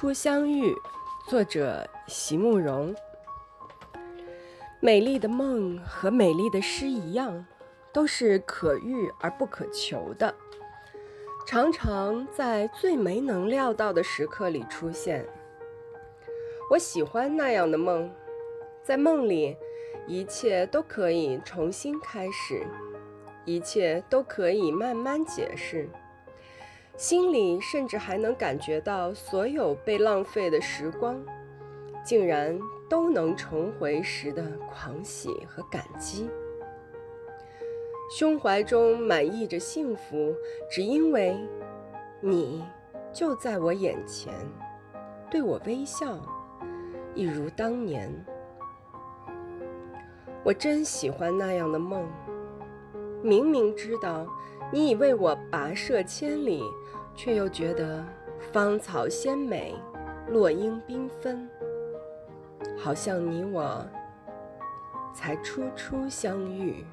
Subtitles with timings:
[0.00, 0.74] 初相遇，
[1.28, 2.96] 作者席慕容。
[4.80, 7.44] 美丽的梦和美丽的诗一样，
[7.92, 10.34] 都是可遇而不可求的，
[11.46, 15.22] 常常在最没能料到的时刻里出现。
[16.70, 18.10] 我喜欢那样的梦，
[18.82, 19.54] 在梦里，
[20.06, 22.66] 一切都可以重新开始，
[23.44, 25.90] 一切都可以慢慢解释。
[27.00, 31.18] 心里甚至还能感觉到，所有被浪费的时光，
[32.04, 36.28] 竟然都能重回时的狂喜和感激。
[38.14, 40.34] 胸怀中满溢着幸福，
[40.70, 41.34] 只因为
[42.20, 42.62] 你
[43.14, 44.34] 就在我眼前，
[45.30, 46.18] 对我微笑，
[47.14, 48.12] 一如当年。
[50.44, 52.06] 我真喜欢那样的梦，
[53.22, 54.26] 明明知道。
[54.72, 56.62] 你已为我跋涉千里，
[57.14, 58.04] 却又觉得
[58.52, 59.74] 芳草鲜美，
[60.28, 61.48] 落英缤纷，
[62.78, 63.86] 好像你我
[65.14, 66.84] 才初初相遇。